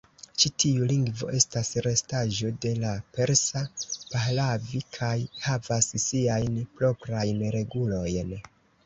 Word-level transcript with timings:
Ĉi 0.43 0.49
tiu 0.61 0.85
lingvo 0.91 1.27
estas 1.39 1.67
restaĵo 1.87 2.49
de 2.63 2.71
la 2.85 2.93
persa 3.17 3.61
Pahlavi 4.13 4.81
kaj 4.97 5.13
havas 5.45 5.91
siajn 6.07 6.57
proprajn 6.81 7.45
regulojn. 7.59 8.35